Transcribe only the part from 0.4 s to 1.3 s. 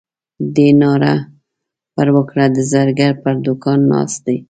دې ناره